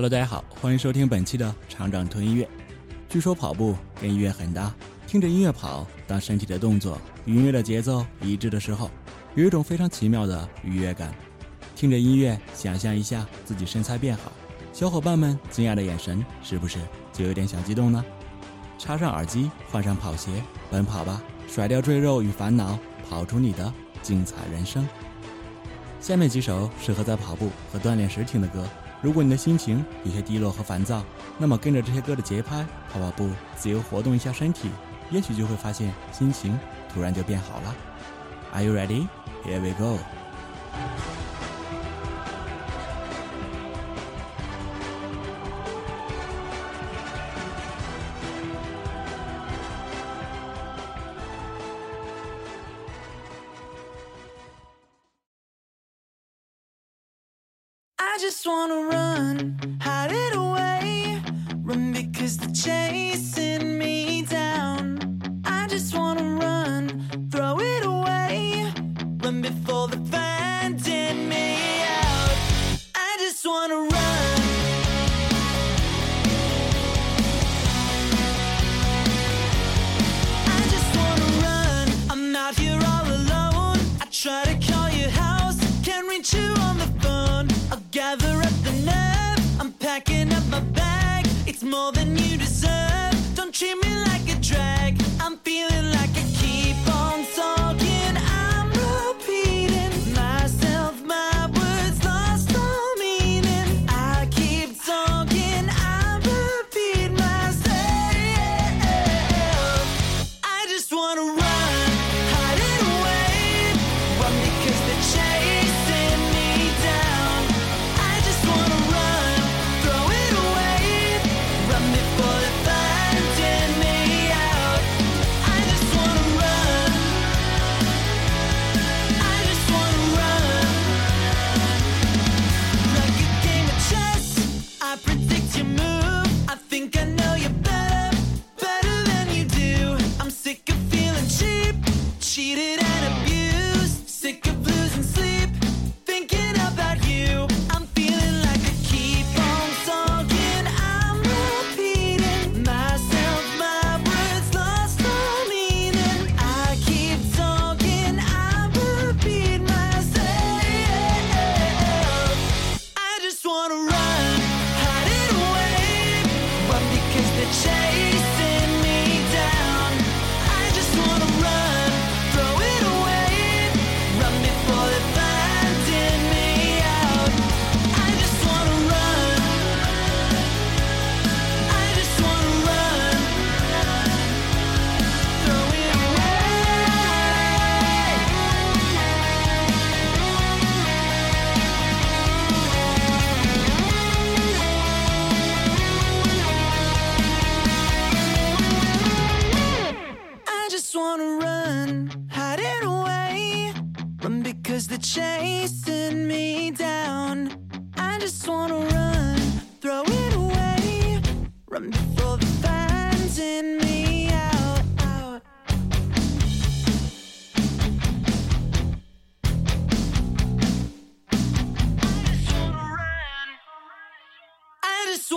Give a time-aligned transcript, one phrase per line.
[0.00, 2.48] Hello，大家好，欢迎收听本期的厂长推音乐。
[3.06, 4.74] 据说跑步跟音乐很搭，
[5.06, 8.90] 听着音乐跑，当身体的动作与音乐的节奏一致的时候，
[9.34, 11.14] 有一种非常奇妙的愉悦感。
[11.76, 14.32] 听着音乐，想象一下自己身材变好，
[14.72, 16.78] 小伙伴们惊讶的眼神是不是
[17.12, 18.02] 就有点小激动呢？
[18.78, 24.88] 插上耳机，换上跑鞋，奔跑吧，甩掉赘肉与烦恼，跑出你的精彩人生。
[26.00, 28.66] 下面几首适合在跑步和锻炼时听的歌。
[29.02, 31.02] 如果你的心情有些低落和烦躁，
[31.38, 34.68] 那么跟着这些歌的节拍跑跑步，自由活动一下身体，
[35.10, 36.58] 也许就会发现心情
[36.92, 37.74] 突然就变好了。
[38.52, 39.08] Are you ready?
[39.44, 39.98] Here we go.
[62.62, 63.39] Chasing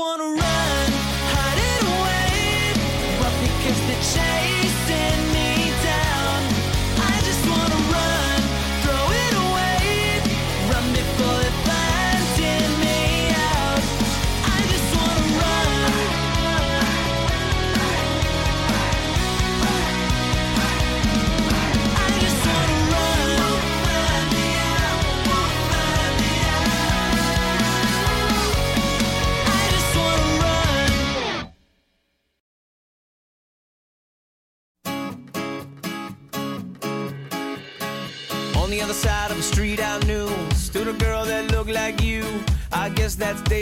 [0.03, 0.42] wanna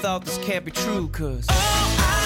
[0.00, 1.44] thought this can't be true, cause.
[1.50, 2.19] Oh,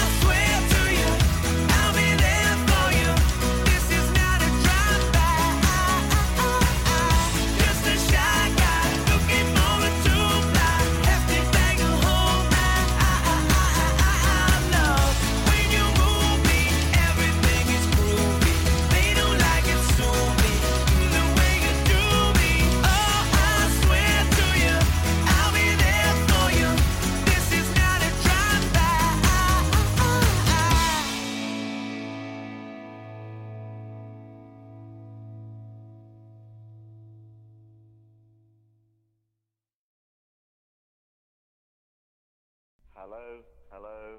[43.14, 43.38] Hello?
[43.70, 44.18] Hello?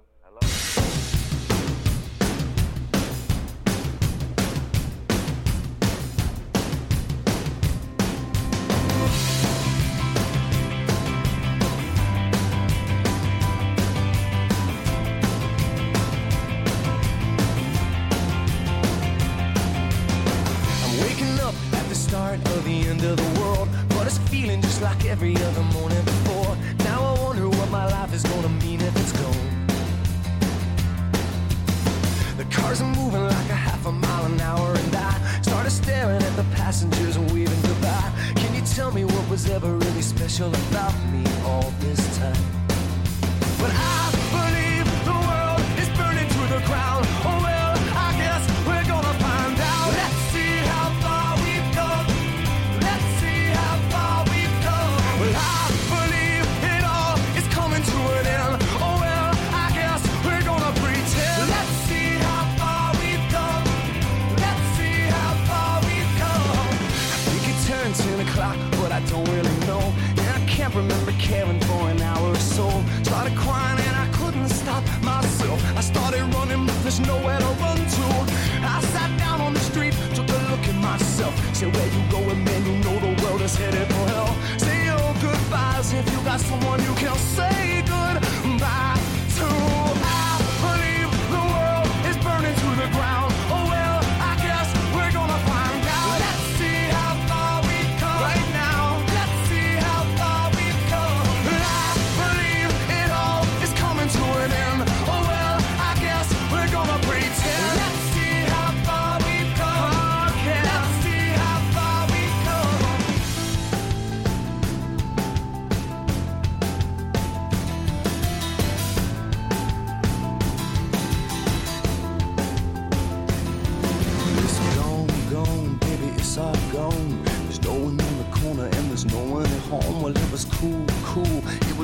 [71.25, 71.64] caring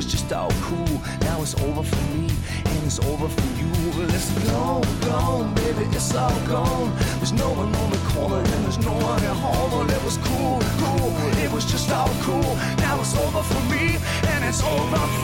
[0.03, 1.01] was just all cool.
[1.21, 2.27] Now it's over for me
[2.65, 3.69] and it's over for you.
[3.95, 6.91] Well, it's gone, gone, baby, it's all gone.
[7.17, 9.71] There's no one on the corner and there's no one at home.
[9.71, 11.13] Well, it was cool, cool,
[11.45, 12.55] it was just all cool.
[12.81, 13.97] Now it's over for me
[14.31, 15.20] and it's over for you.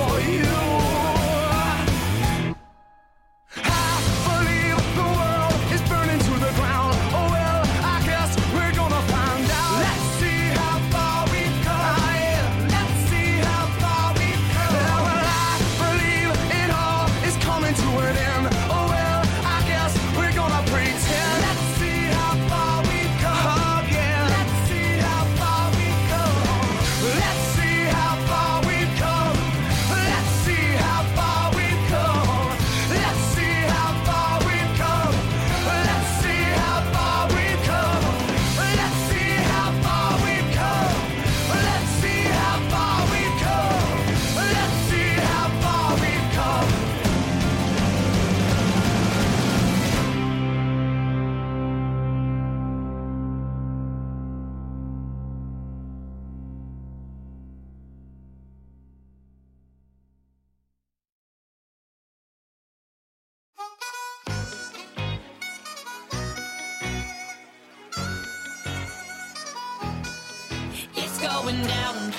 [71.41, 72.13] going down.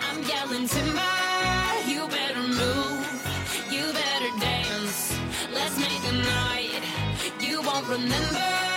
[0.00, 1.14] I'm yelling timber,
[1.86, 3.06] you better move,
[3.70, 5.16] you better dance.
[5.52, 6.82] Let's make a night
[7.40, 8.67] you won't remember.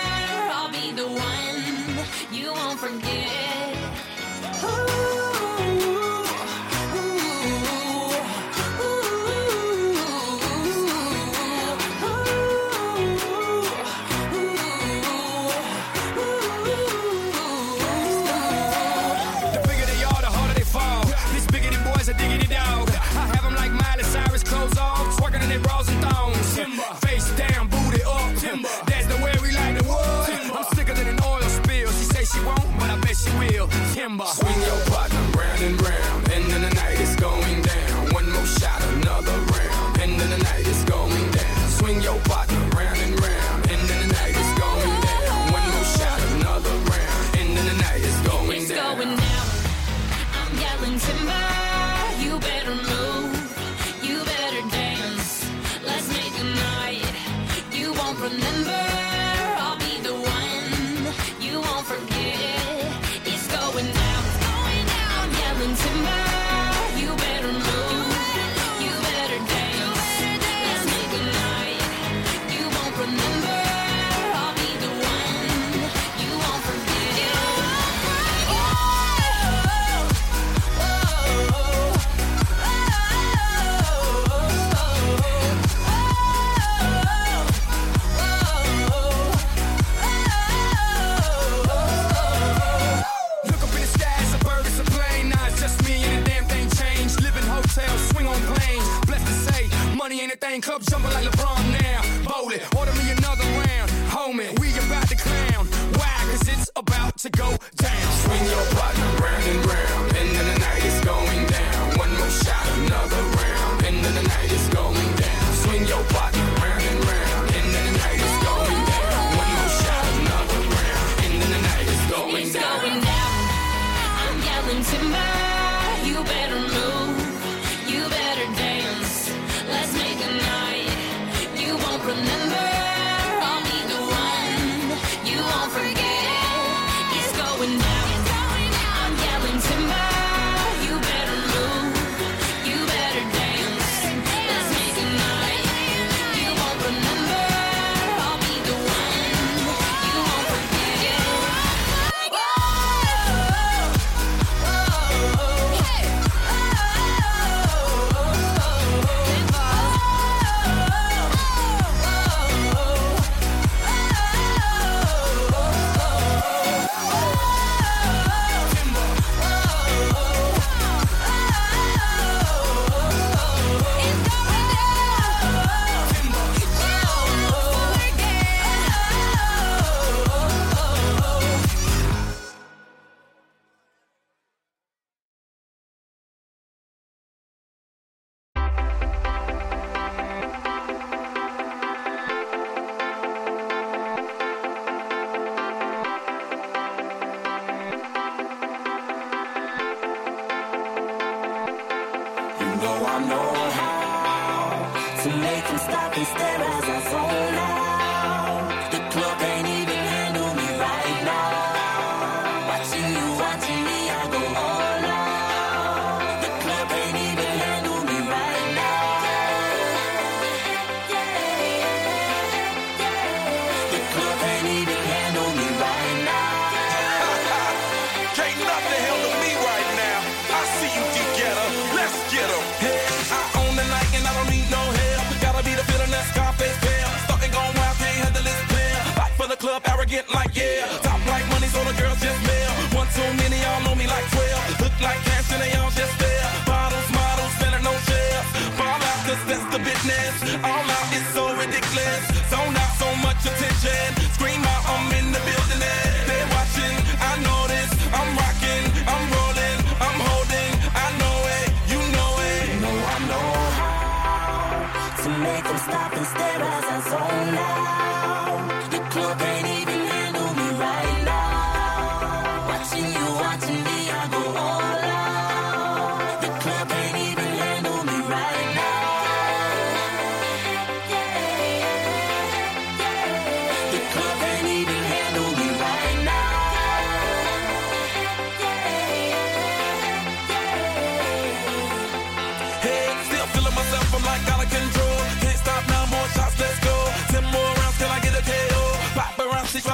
[240.54, 240.86] yeah.
[241.02, 242.70] Top like money, so the girls just mail.
[242.96, 244.80] One too many, y'all know me like 12.
[244.82, 246.46] Look like cash and they all just there.
[246.66, 248.42] Bottles, models, better no share.
[248.78, 250.34] Fall out, cause that's the business.
[250.64, 252.22] All out is so ridiculous.
[252.50, 254.08] So out so much attention.
[254.36, 255.61] Scream out, I'm in the building.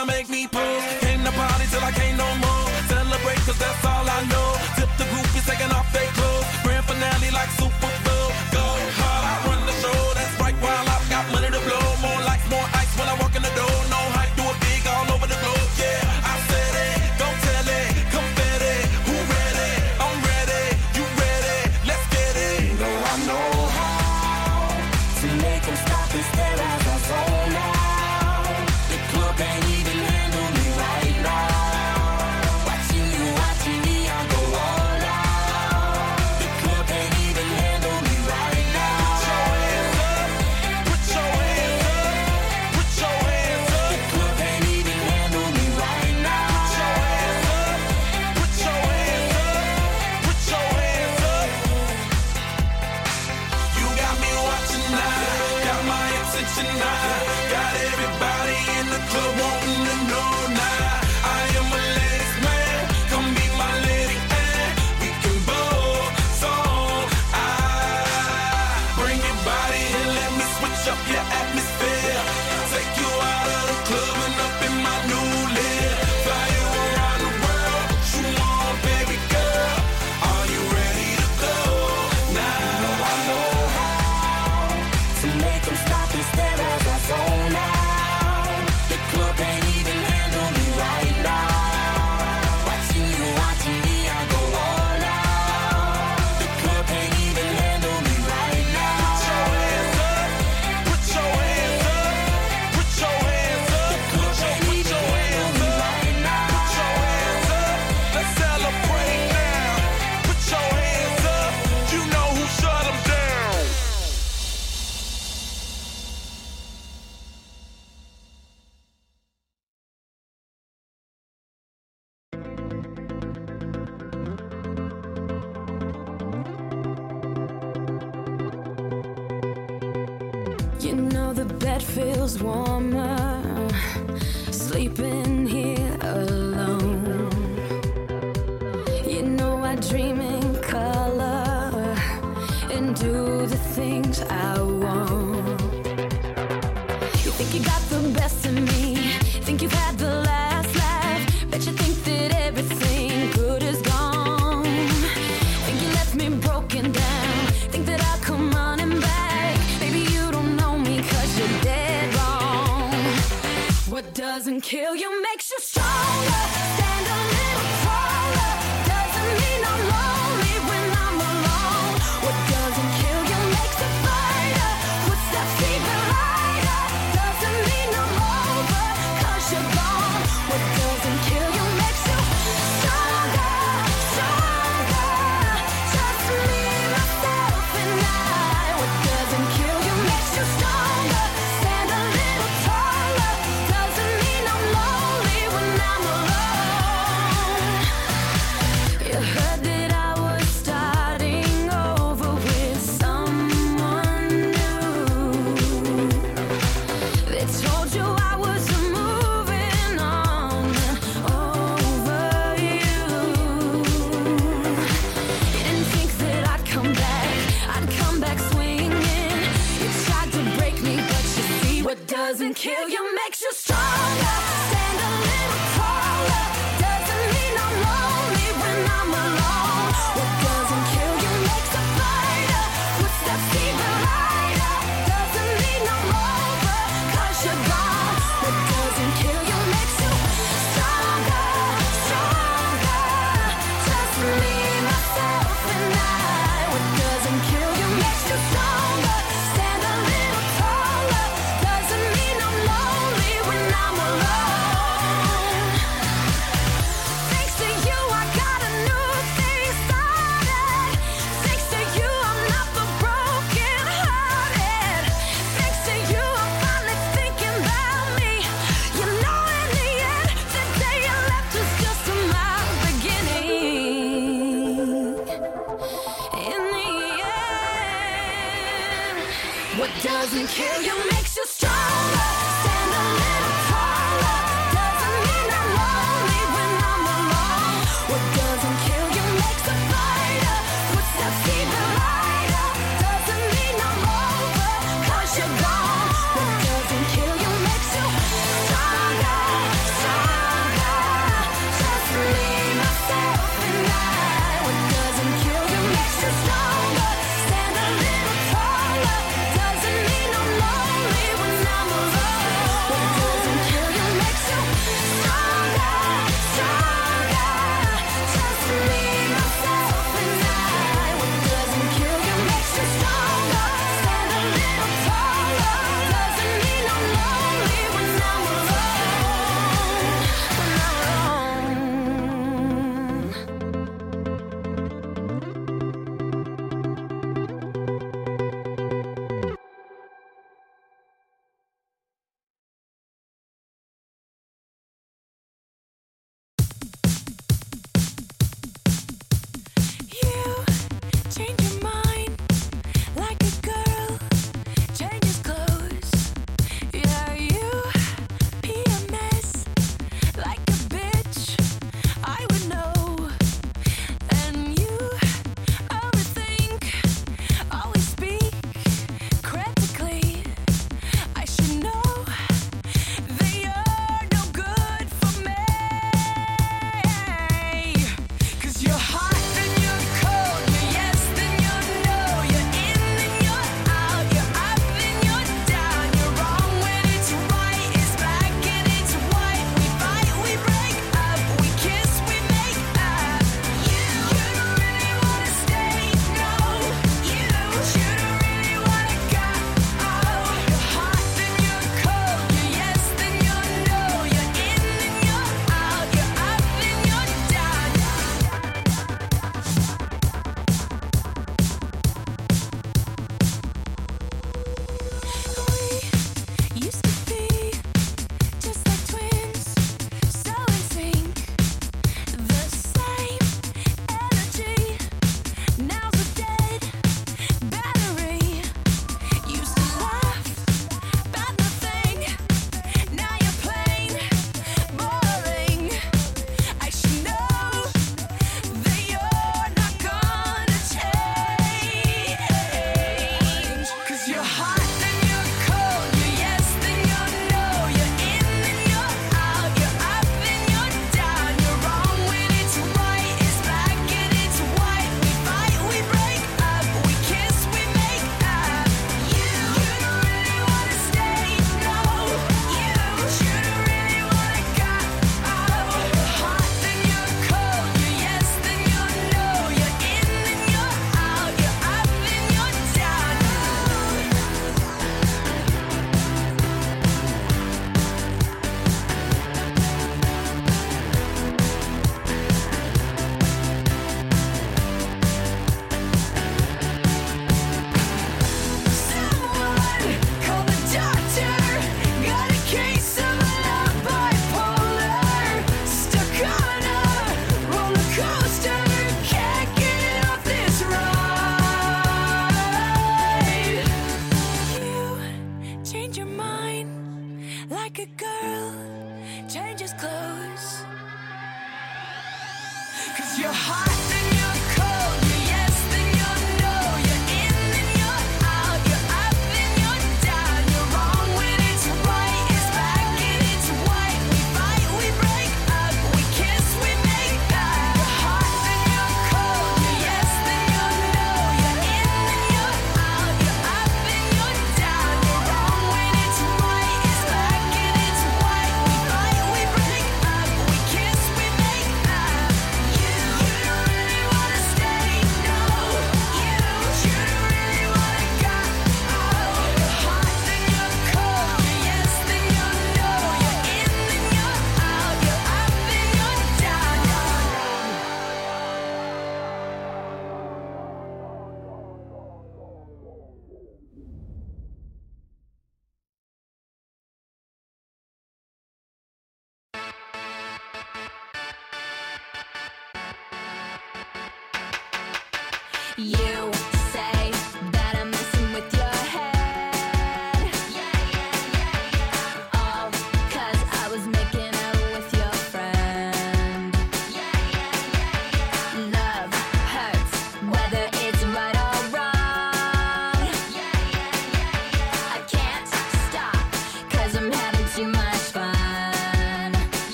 [0.00, 0.82] Tryna make me pose.
[1.00, 2.70] Came to party till I can't no more.
[2.88, 4.56] Celebrate cause that's all I know.
[4.76, 6.29] Tip the group is taking off their clothes.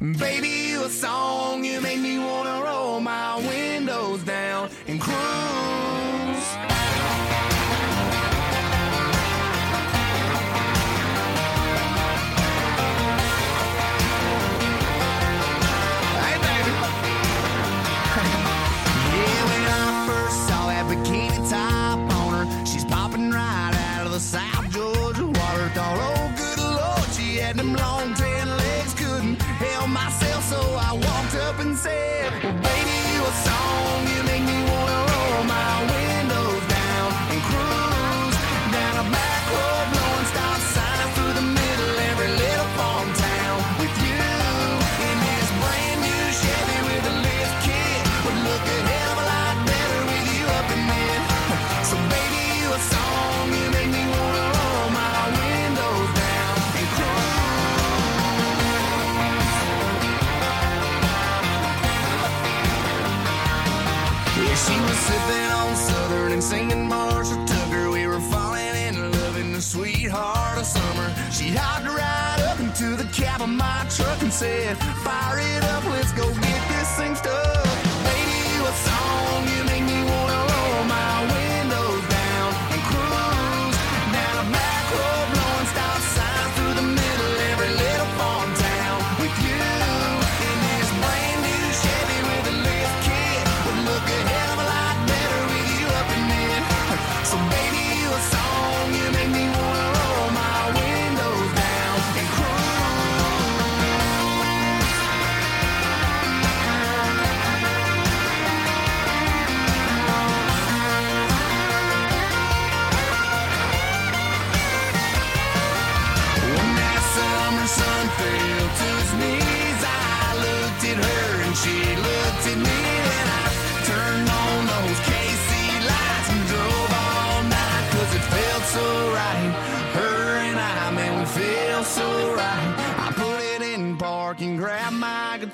[0.00, 5.99] Baby, you a song you make me wanna roll my windows down and cry.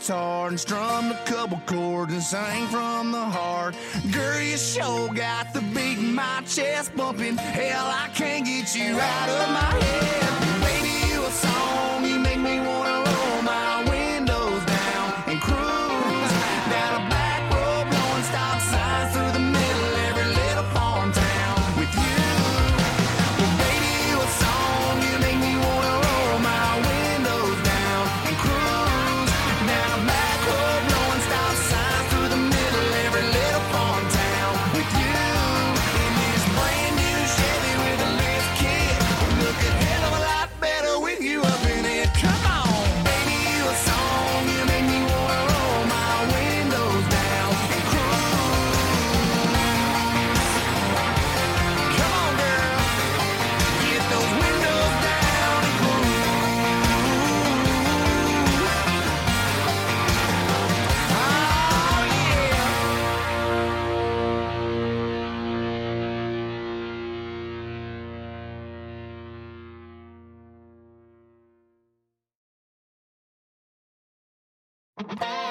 [0.07, 3.75] guitar and strummed a couple chords and sang from the heart.
[4.13, 7.37] Girl, you sure got the beat in my chest bumping.
[7.37, 10.61] Hell, I can't get you out of my head.
[10.63, 11.96] Baby, you a song.
[75.09, 75.46] Bye.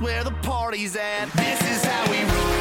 [0.00, 1.30] where the party's at.
[1.32, 2.55] This is how we roll.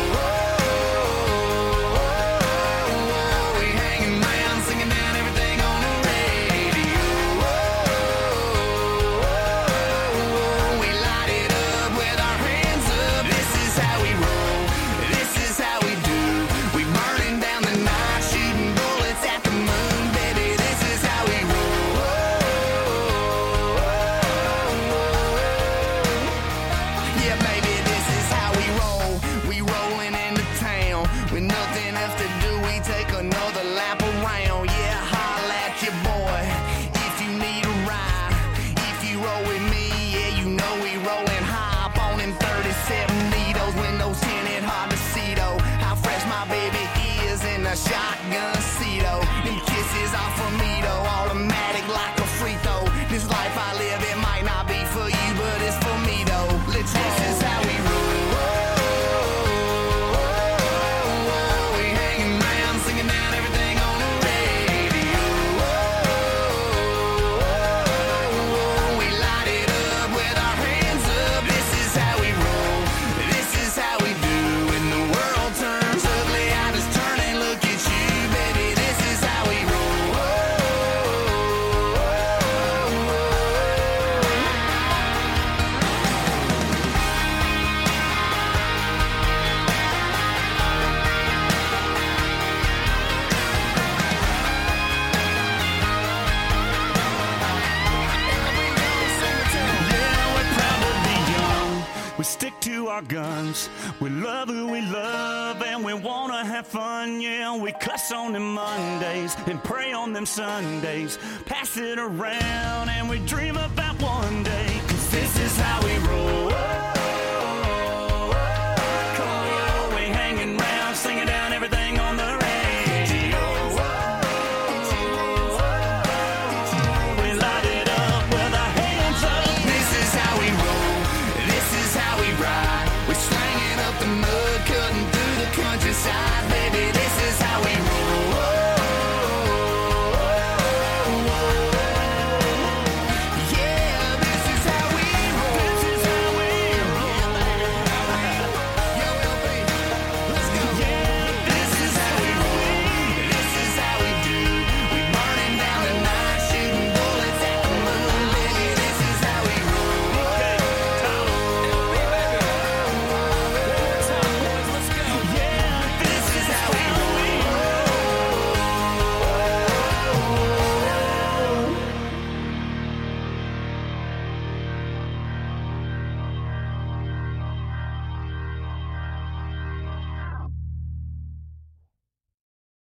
[103.03, 103.69] Friends.
[103.99, 107.55] We love who we love and we wanna have fun, yeah.
[107.57, 111.17] We cuss on them Mondays and pray on them Sundays.
[111.45, 116.54] Pass it around and we dream about one day, cause this is how we roll.